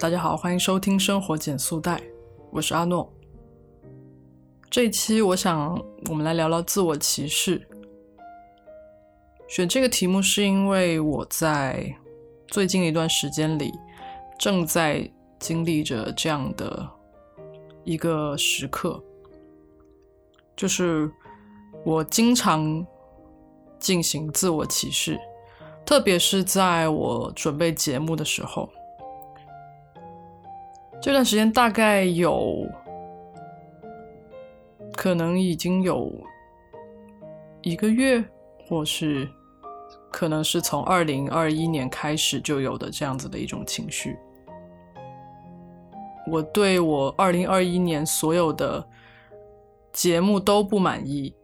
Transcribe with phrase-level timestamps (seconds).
[0.00, 2.02] 大家好，欢迎收听生活减速带，
[2.50, 3.10] 我是阿诺。
[4.68, 7.66] 这一期我想我们来聊聊自我歧视。
[9.46, 11.94] 选这个题目是因为我在
[12.48, 13.72] 最近一段时间里
[14.36, 16.86] 正在经历着这样的
[17.84, 19.00] 一个时刻，
[20.56, 21.08] 就是
[21.84, 22.84] 我经常
[23.78, 25.18] 进行自我歧视，
[25.86, 28.68] 特别是在我准备节目的时候。
[31.04, 32.66] 这段时间大概有，
[34.96, 36.10] 可能已经有
[37.60, 38.24] 一个月，
[38.66, 39.28] 或是
[40.10, 44.16] 可能是从二零二一年开始就有的这样子的一种情绪。
[46.26, 48.82] 我对我二零二一年所有的
[49.92, 51.34] 节目都不满意，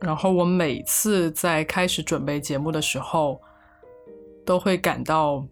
[0.00, 3.40] 然后我每次在开始准备节目的时候，
[4.46, 5.44] 都会感到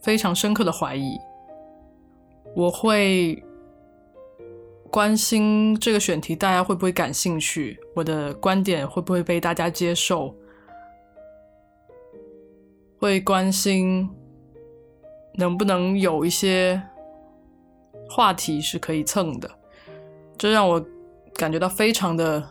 [0.00, 1.18] 非常深刻的怀疑。
[2.54, 3.42] 我会
[4.90, 7.78] 关心这个选题，大家会不会感兴趣？
[7.94, 10.34] 我的观点会不会被大家接受？
[12.98, 14.10] 会关心
[15.34, 16.82] 能不能有一些
[18.08, 19.50] 话题是可以蹭的？
[20.36, 20.84] 这让我
[21.34, 22.50] 感觉到非常的，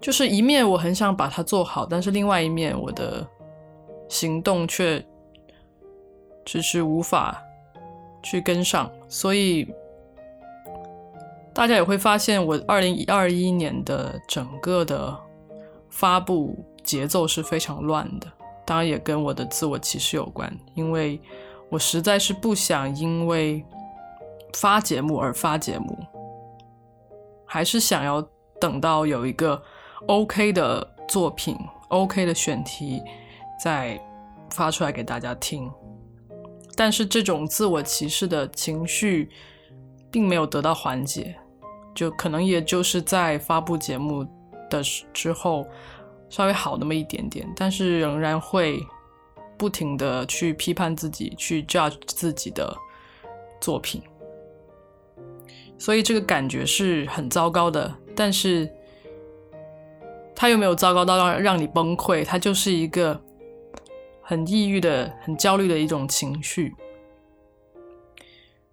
[0.00, 3.26] 就是一面我很想把它做好，但是另外一面我的
[4.08, 5.04] 行动却
[6.44, 7.42] 迟迟无法。
[8.22, 9.66] 去跟上，所以
[11.52, 15.18] 大家也会发现，我二零二一年的整个的
[15.88, 18.26] 发布节奏是非常乱的。
[18.64, 21.20] 当然，也跟我的自我歧视有关，因为
[21.68, 23.64] 我实在是不想因为
[24.54, 25.98] 发节目而发节目，
[27.44, 28.22] 还是想要
[28.60, 29.60] 等到有一个
[30.06, 31.56] OK 的作品、
[31.88, 33.02] OK 的选题
[33.62, 34.00] 再
[34.50, 35.68] 发出来给大家听。
[36.80, 39.28] 但是这种自我歧视的情绪
[40.10, 41.36] 并没有得到缓解，
[41.94, 44.26] 就可能也就是在发布节目
[44.70, 44.82] 的
[45.12, 45.66] 之后
[46.30, 48.80] 稍微好那么一点点，但是仍然会
[49.58, 52.74] 不停的去批判自己，去 judge 自己的
[53.60, 54.00] 作品，
[55.76, 57.94] 所以这个感觉是很糟糕的。
[58.16, 58.66] 但是
[60.34, 63.20] 他又没有糟糕到让让你崩溃，他就是一个。
[64.30, 66.72] 很抑郁的、很焦虑的一种情绪，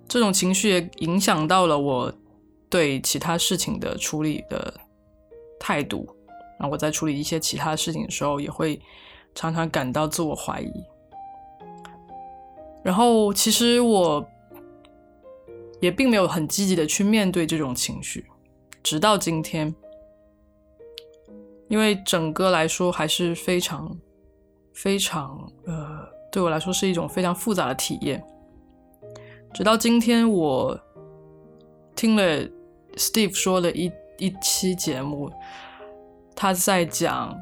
[0.08, 2.14] 这种情绪也影响到了我
[2.70, 4.72] 对其他事情的处理的
[5.60, 6.08] 态度。
[6.60, 8.80] 那我在处理一些其他事情的时候，也会
[9.34, 10.72] 常常感到自我怀疑。
[12.84, 14.24] 然后，其实我
[15.82, 18.28] 也并没有很积极的去面对这种情绪，
[18.84, 19.74] 直到今天，
[21.68, 23.98] 因为整个来说还是非常。
[24.78, 28.24] 非常呃，对我来说是一种非常复杂的体验。
[29.52, 30.80] 直到今天，我
[31.96, 32.48] 听了
[32.94, 35.32] Steve 说的一一期节目，
[36.36, 37.36] 他在讲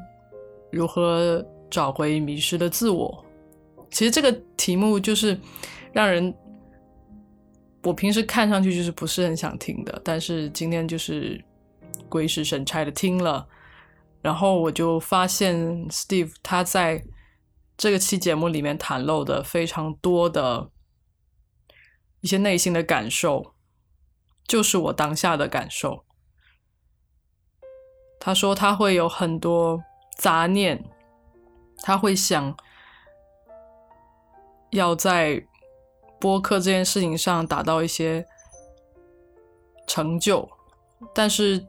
[0.72, 3.22] 如何找回迷失的自我。
[3.90, 5.38] 其实这个题目就是
[5.92, 6.34] 让人
[7.82, 11.38] 我平时看上去就是不是很想听的，但是今天就是
[12.08, 13.46] 鬼使神差的听了，
[14.22, 17.04] 然后我就发现 Steve 他在。
[17.76, 20.70] 这个期节目里面袒露的非常多的
[22.20, 23.54] 一些内心的感受，
[24.46, 26.04] 就是我当下的感受。
[28.18, 29.82] 他说他会有很多
[30.16, 30.84] 杂念，
[31.82, 32.56] 他会想
[34.70, 35.46] 要在
[36.18, 38.26] 播客这件事情上达到一些
[39.86, 40.48] 成就，
[41.14, 41.66] 但是。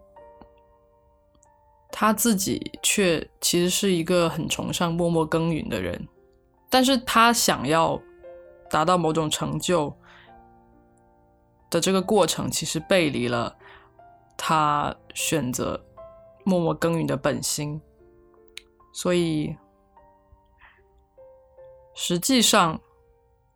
[1.99, 6.07] 他自己却其实是一个很崇尚默默耕耘的人，
[6.69, 7.99] 但是他想要
[8.69, 9.91] 达到某种成就
[11.71, 13.57] 的这个过程，其实背离了
[14.37, 15.83] 他选择
[16.43, 17.81] 默默耕耘的本心，
[18.93, 19.57] 所以
[21.95, 22.79] 实际上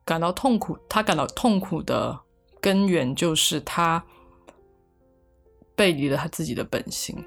[0.03, 2.19] 感到痛苦，他感到痛苦的
[2.59, 4.03] 根源就是他
[5.75, 7.23] 背离了他自己的本心。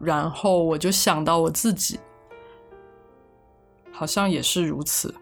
[0.00, 2.00] 然后我就想到我自己，
[3.92, 5.14] 好像也是如此。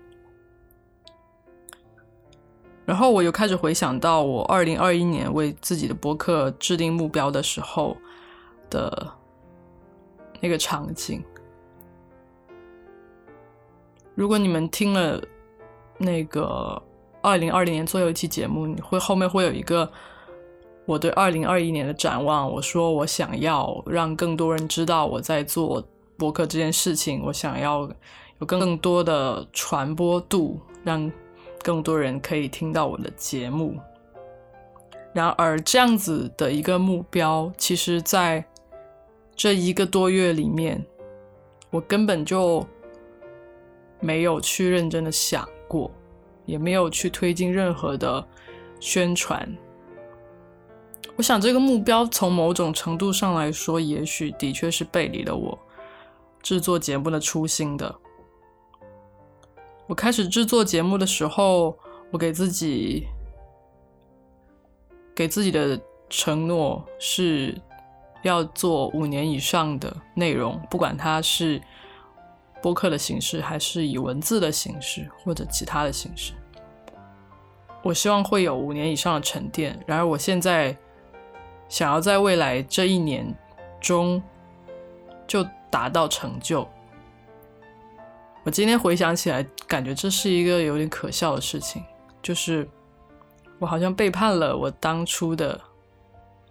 [2.87, 7.97] 然后我又开始回想到我二零二一年为自己的博客制定目标的时候
[8.71, 9.13] 的
[10.41, 11.23] 那个场景。
[14.15, 15.21] 如果你们听了
[15.99, 16.81] 那个
[17.21, 19.91] 二零二零年最后一期节目，你会后面会有一个。
[20.89, 25.87] 我对二零二一年的展望，我说我想要让更多人知道我在做
[26.17, 27.87] 博客这件事情，我想要
[28.41, 31.13] 有更多的传播度，让
[31.63, 33.77] 更多人可以听到我的节目。
[35.13, 38.43] 然而，这样子的一个目标，其实在
[39.37, 40.83] 这一个多月里面，
[41.69, 42.67] 我根本就
[44.01, 45.91] 没有去认真的想过，
[46.47, 48.27] 也没有去推进任何的
[48.81, 49.47] 宣传。
[51.19, 55.59] 我想，这个目标从某种程度上来说，也许的确是背离了我
[56.41, 57.93] 制作节目的初心的。
[59.89, 61.77] 我开始制作节目的时候，
[62.13, 63.09] 我给自己
[65.13, 67.61] 给自己的承诺是
[68.23, 71.61] 要做五年以上的内容，不管它是
[72.63, 76.33] 播客的形式，还是以文字的形式，或者其他的形式。
[77.83, 79.77] 我希望会有五年以上的沉淀。
[79.85, 80.79] 然而，我现在。
[81.69, 83.35] 想要在未来这一年
[83.81, 84.23] 中
[85.27, 86.67] 就达到成就，
[88.43, 91.85] 我今天回想起来，感觉这是一个有点可笑的事情，
[92.23, 92.67] 就是
[93.59, 95.61] 我好像背叛了我当初的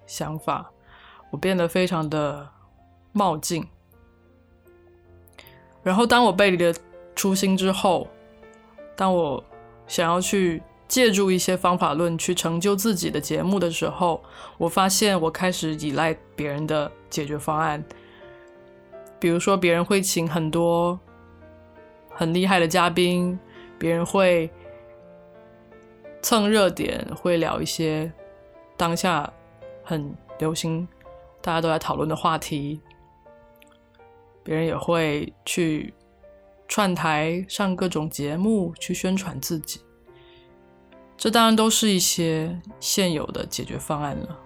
[0.05, 0.69] 想法，
[1.31, 2.47] 我变得非常的
[3.11, 3.67] 冒进，
[5.81, 6.73] 然后当我背离了
[7.15, 8.07] 初心之后，
[8.95, 9.43] 当我
[9.87, 10.61] 想要去。
[10.87, 14.23] 借助一些方法论去成就自己的节目的时候，
[14.57, 17.83] 我发现我开始依赖别人的解决方案。
[19.19, 20.99] 比如说，别人会请很多
[22.09, 23.37] 很厉害的嘉宾，
[23.77, 24.49] 别人会
[26.21, 28.11] 蹭热点，会聊一些
[28.77, 29.33] 当下
[29.83, 30.87] 很流行、
[31.41, 32.79] 大家都在讨论的话题。
[34.43, 35.93] 别人也会去
[36.67, 39.81] 串台上各种节目，去宣传自己。
[41.17, 44.39] 这当然都是一些现有的解决方案了，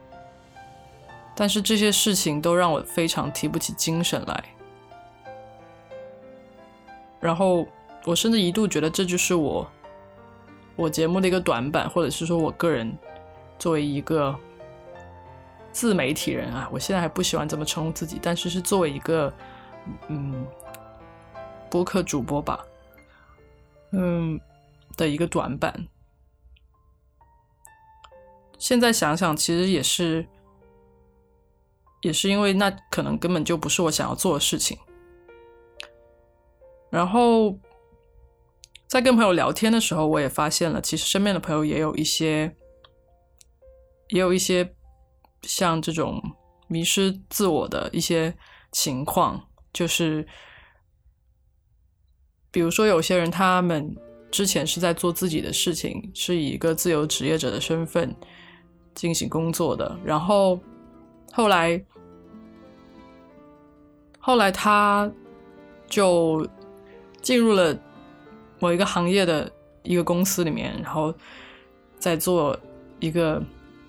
[1.36, 4.44] 但是这些事情都让我非常提不起精神来。
[7.20, 7.68] 然后
[8.06, 9.70] 我甚至一度觉得这就是我
[10.78, 12.98] 我节目的一个短板，或者是说我个人
[13.60, 14.34] 作为一个
[15.74, 19.32] 自媒体人啊，我现在还不喜欢这么称呼自己，但是是作为一个
[20.08, 20.48] 嗯
[21.70, 22.66] 播客主播吧，
[23.92, 24.40] 嗯
[24.96, 25.86] 的一个短板。
[28.62, 30.24] 现在想想，其实也是，
[32.02, 34.78] 也是因为那可能根本就不是我想要做的事情。
[36.92, 37.58] 然后
[38.86, 42.56] 在跟朋友聊天的时候，我也发现了，其实身边的朋友也有一些，
[44.10, 44.76] 也有一些
[45.42, 46.22] 像这种
[46.68, 48.38] 迷失自我的一些
[48.72, 50.28] 情况，就是
[52.52, 53.98] 比如说有些人他们
[54.30, 58.16] 之前是在做自己的事情，是以一个自由职业者的身份。
[58.94, 60.60] 进行工作的，然后
[61.32, 61.84] 后来
[64.20, 65.12] 后来他
[65.88, 66.48] 就
[67.22, 67.78] 进入了
[68.60, 69.52] 某一个行业的
[69.84, 71.14] 一个公司里面，然后
[71.98, 72.58] 在做
[73.00, 73.42] 一个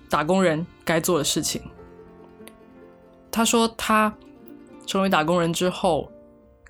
[0.09, 1.61] 打工人该做的事情。
[3.31, 4.13] 他说他
[4.85, 6.11] 成为打工人之后，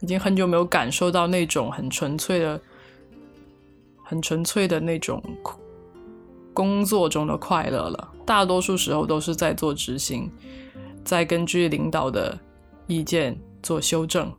[0.01, 2.59] 已经很久没有感受到那种很纯粹的、
[4.03, 5.21] 很纯粹的那种。
[6.55, 10.31] 工作中的快乐了，大多数时候都是在做执行，
[11.03, 12.39] 在根据领导的
[12.87, 14.31] 意见做修正，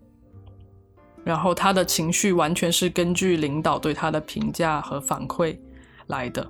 [1.22, 5.56] 然后他的情绪完全是根据领导对他的评价和反馈
[6.06, 6.48] 来的。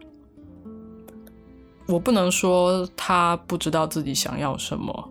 [1.86, 5.10] 我不能说他不知道自己想要什么，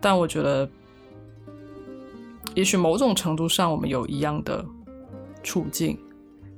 [0.00, 0.68] 但我觉得，
[2.54, 4.64] 也许某种程度上我们有一样的
[5.42, 5.98] 处境，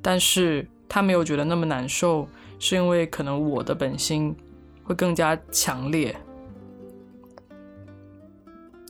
[0.02, 2.28] 但是他没有觉得那么难受。
[2.60, 4.34] 是因为可能我的本心
[4.88, 6.16] 会更加强烈，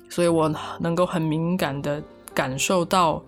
[0.08, 2.00] 所以我能够很敏感的
[2.32, 3.20] 感受到，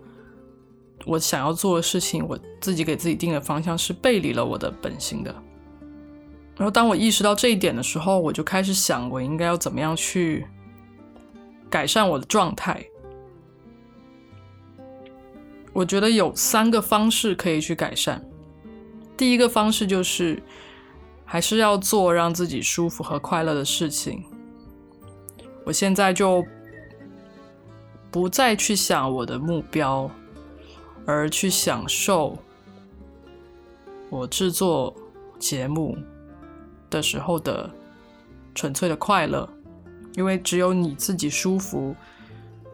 [1.04, 5.34] 我想要做的事情，我自己给自己定的方向是背离了我的本心的。
[6.56, 10.46] 然后当我意识到这一点的时候，我就开始想，我应该要怎么样去
[11.68, 12.86] 改善我的状态。
[15.72, 18.24] 我觉得有三个方式可以去改善。
[19.16, 20.40] 第一个方式就是，
[21.32, 24.24] 还是要做让自己舒服和快乐的事情。
[25.64, 26.44] 我现在就
[28.10, 30.10] 不再去想我的目标，
[31.06, 32.36] 而去享受
[34.08, 34.92] 我制作
[35.38, 35.96] 节目
[36.90, 37.70] 的时候的
[38.52, 39.48] 纯粹的快乐。
[40.14, 41.94] 因为只有你自己舒服，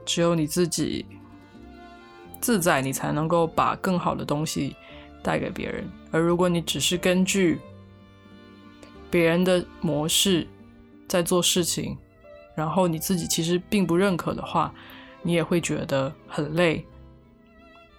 [0.07, 1.05] 只有你自己
[2.41, 4.75] 自在，你才能够把更好的东西。
[5.23, 7.59] 带给别人，而如果你只是根据
[9.16, 10.46] 别人的模式
[11.08, 11.96] 在做事情，
[12.54, 14.70] 然后你自己其实并不认可的话，
[15.23, 16.85] 你也会觉得很累，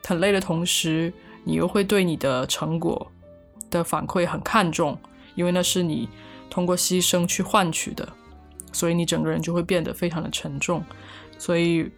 [0.06, 1.12] 很累的同时，
[1.44, 3.12] 你又会对你的成果
[3.72, 4.96] 的反馈很看重，
[5.34, 6.08] 因为那是你
[6.52, 8.08] 通过牺牲去换取的，
[8.72, 10.86] 所以你整个人就会变得非常的沉重。
[11.40, 11.92] 所以，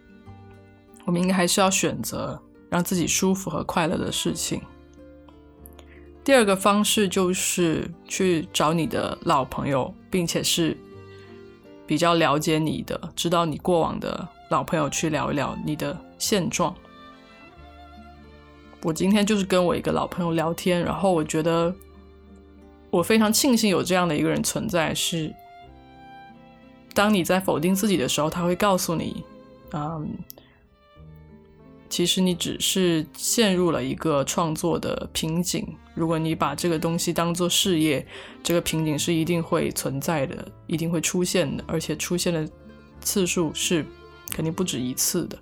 [1.04, 4.62] 我们应该还是要选择让自己舒服和快乐的事情。
[6.30, 10.76] 第二个方式就是去找你的老朋友，并且是
[11.88, 16.72] 比较了解你的、知道你过往的老朋友去聊一聊你的现状。
[18.82, 21.74] 我今天就是跟我一个老朋友聊天，然后我觉得
[22.90, 24.94] 我非常庆幸有这样的一个人存在。
[24.94, 25.34] 是
[26.94, 29.24] 当你在否定自己的时候，他会告诉你，
[29.72, 30.08] 嗯。
[31.88, 35.66] 其实你只是陷入了一个创作的瓶颈。
[36.00, 38.04] 如果你把这个东西当做事业，
[38.42, 42.48] 这个瓶颈是一定会存在的，一定会出现的，而且出现的
[43.02, 43.84] 次数是
[44.30, 45.38] 肯定不止一次的。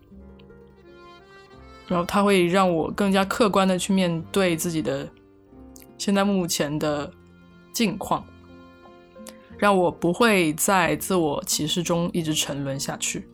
[1.87, 5.09] 然后它会让我更加客观的去面对自己的
[5.97, 7.09] 现在目前的
[7.73, 8.27] 境况，
[9.57, 13.29] 让我不会在自我歧视中一直沉沦下去。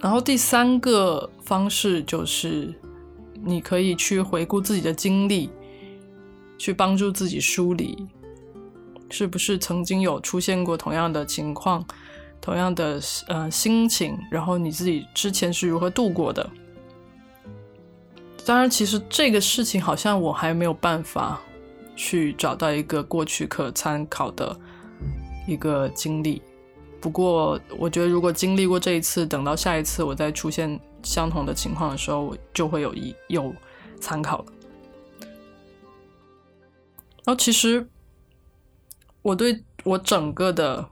[0.00, 2.74] 然后第三个方式就是，
[3.42, 5.48] 你可以去回顾自己的经历，
[6.58, 8.06] 去帮助自己梳理，
[9.10, 11.84] 是不是曾经有出现过同样的情况，
[12.40, 16.48] 同样的呃心情，然后你自己之前是如何度过的？
[18.44, 21.40] 当然，其实这个事情好像我还没有办法
[21.96, 24.56] 去找到一个过去可参考的
[25.48, 26.40] 一个经历。
[27.00, 33.52] 不过，我觉得如果经历过这一次，等到下一次我再出现相同的情况的时候，我就会有一有
[34.00, 34.46] 参考了。
[37.26, 37.90] 然后，其实
[39.20, 40.88] 我对我整个的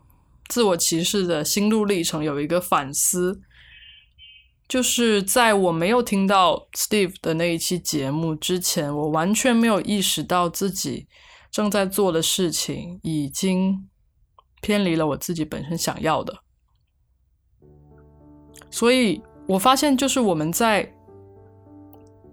[0.48, 3.40] 自我歧视的心路历程有一个反思，
[4.68, 11.06] 就是在我没有听到 Steve 的那一期节目之前，我完全没有意识到自己
[11.50, 13.88] 正在做的事情已经。
[14.64, 16.38] 偏离了我自己本身想要的，
[18.70, 20.90] 所以我发现，就是我们在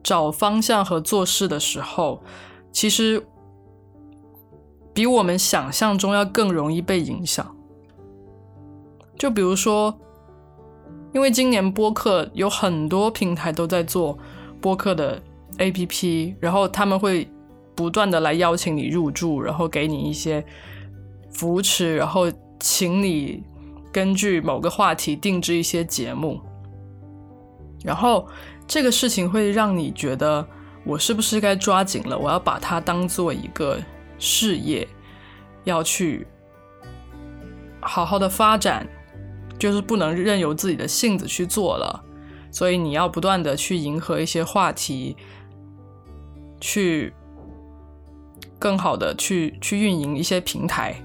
[0.02, 2.24] 找方向和做事的时候，
[2.72, 3.22] 其实
[4.94, 7.56] 比我们想象中要更容易被影响。
[9.18, 9.98] 就比如说，
[11.14, 14.18] 因为今年播客有很多平台都在做
[14.60, 15.22] 播客的
[15.58, 17.30] APP，然后他们会
[17.76, 20.46] 不断的来邀请你入驻，然后给你一些。
[21.34, 22.30] 扶持，然后
[22.60, 23.42] 请你
[23.90, 26.38] 根据某个话题定制一些节目，
[27.86, 28.28] 然后
[28.68, 30.46] 这个事情会让你觉得
[30.84, 32.20] 我是不是该抓紧了？
[32.20, 33.80] 我要把它当做一个
[34.22, 34.88] 事业，
[35.66, 36.26] 要去
[37.82, 38.88] 好好的发展，
[39.60, 42.06] 就是不能任由自己的性子去做了。
[42.52, 45.18] 所以你要不断的去迎合一些话题，
[46.60, 47.14] 去
[48.60, 50.96] 更好的去去运营一些平台。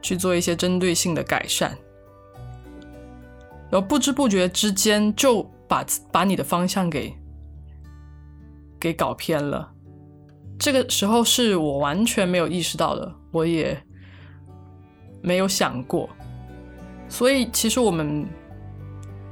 [0.00, 1.76] 去做一些针对性的改善，
[3.68, 7.12] 然后不知不觉之间就把把你的方向给
[8.78, 9.72] 给搞偏了。
[10.58, 13.80] 这个时候是我完全没有意识到的，我也
[15.22, 16.08] 没有想过。
[17.08, 18.26] 所以，其实我们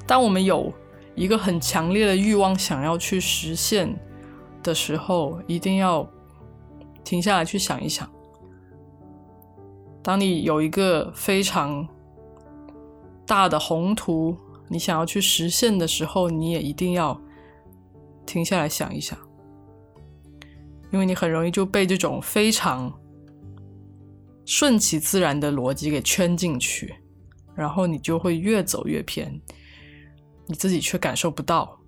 [0.07, 0.73] 当我们有
[1.15, 3.95] 一个很强烈的欲望想要去实现
[4.63, 6.09] 的时候，一定要
[7.05, 8.09] 停下来去想一想。
[10.03, 11.87] 当你有一个非常
[13.27, 14.37] 大的宏图，
[14.69, 17.21] 你想要去实现的时候，你也一定要
[18.25, 19.19] 停下来想一想，
[20.93, 22.93] 因为你很容易就被这种非常
[24.45, 26.95] 顺其自然的逻辑给圈进去，
[27.55, 29.41] 然后你就会越走越偏，
[30.47, 31.81] 你自己却感受不到。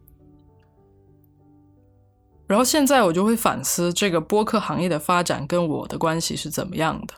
[2.46, 7.14] 然后现在我就会反思这个播客行业的发展跟我的关系是怎么样的。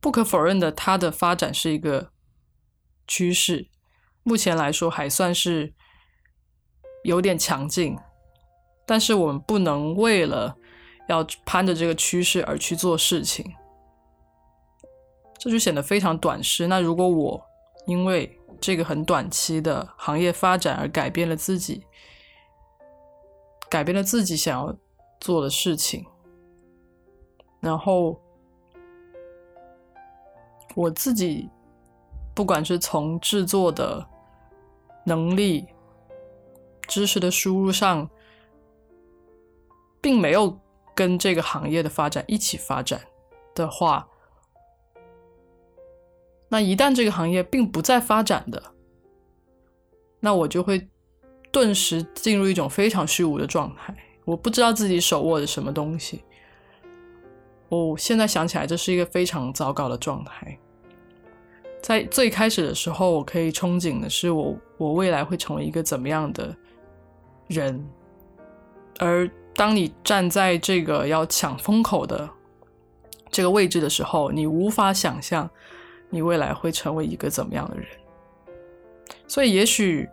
[0.00, 2.10] 不可否认的，它的发展是一个
[3.06, 3.68] 趋势。
[4.22, 5.74] 目前来说还算是
[7.02, 7.98] 有点强劲，
[8.86, 10.56] 但是我们不能为了
[11.10, 13.44] 要攀着这个趋势而去做事情，
[15.38, 16.66] 这就显得非常短视。
[16.66, 17.42] 那如果我
[17.86, 21.84] 因为这个很短期的行业发展而改变了自己，
[23.68, 24.74] 改变了自己想要
[25.20, 26.06] 做的事情，
[27.60, 28.20] 然后。
[30.76, 31.50] 我自己，
[32.32, 34.06] 不管是从制作的
[35.04, 35.66] 能力、
[36.86, 38.08] 知识的输入上，
[40.00, 40.56] 并没有
[41.00, 43.00] 跟这个行业的发展一起发展
[43.54, 44.06] 的话，
[46.50, 48.62] 那一旦这个行业并不再发展的，
[50.20, 50.86] 那我就会
[51.50, 53.96] 顿时进入一种非常虚无的状态。
[54.26, 56.22] 我不知道自己手握着什么东西。
[57.70, 60.58] 我现在想起来，这是一个非常糟糕的状态。
[61.80, 66.54] 在最开始的时候，我可以憧憬的是我我未来会成为一个怎么样的
[67.48, 67.82] 人，
[68.98, 69.26] 而
[69.60, 72.26] 当你站在这个要抢风口的
[73.30, 75.50] 这个位置的时候，你无法想象
[76.08, 77.86] 你未来会成为一个怎么样的人。
[79.28, 80.08] 所以，也许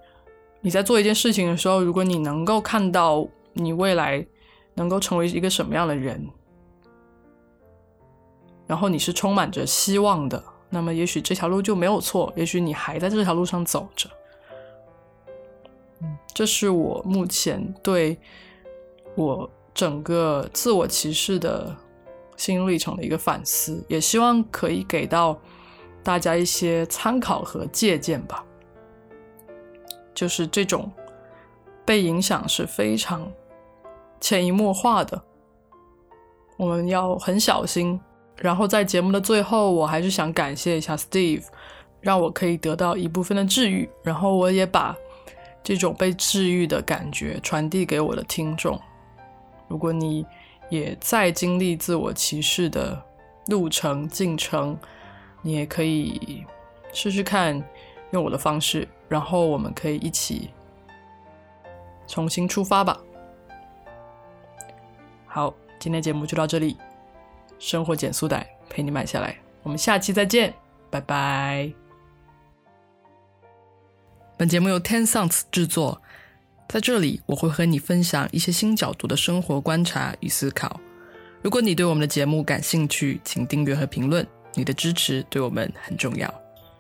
[0.60, 4.28] 你在做一件事情的时候，如果你能够看到你未来
[4.74, 6.28] 能够成为一个什么样的人，
[8.68, 10.44] 然后你是充满着希望的。
[10.70, 14.10] 那么，也许这条路就没有错，也许你还在这条路上走着。
[16.34, 18.20] 这是我目前对
[19.18, 21.76] 我整个自我歧视的
[22.36, 25.36] 心路历程的一个反思，也希望可以给到
[26.04, 28.46] 大家一些参考和借鉴吧。
[30.14, 30.92] 就是这种
[31.84, 33.28] 被影响是非常
[34.22, 35.20] 潜移默化的，
[36.58, 38.00] 我们要很小心。
[38.36, 41.46] 然后在节目的最后，我还是想感谢一下 Steve，
[42.02, 43.90] 让我可以得到一部分的治愈。
[44.04, 44.96] 然后我也把
[45.64, 48.80] 这种被治愈的感觉传递给我的听众。
[49.68, 50.26] 如果你
[50.70, 53.02] 也在经历自我歧视的
[53.48, 54.78] 路程进程，
[55.42, 56.46] 你也可以
[56.92, 57.64] 试试看
[58.12, 60.50] 用我的方式，然后我们可以一起
[62.08, 63.00] 重新出发吧。
[65.26, 66.78] 好，今天节目就到这里。
[67.60, 70.54] 生活减速带陪你买下来，我们下期再见，
[70.92, 71.74] 拜拜。
[74.38, 76.00] 本节目由 Ten Sounds 制作，
[76.70, 80.80] 在这里我会和你分享一些新角度的生活观察与思考。
[81.42, 86.32] 如果你对我们的节目感兴趣，请订阅和评论，你的支持对我们很重要。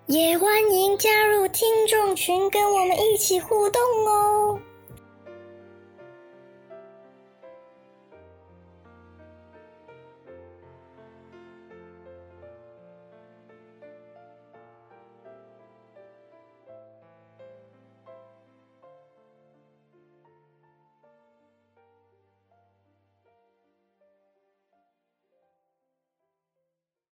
[0.07, 4.59] 也欢迎加入听众群，跟我们一起互动哦。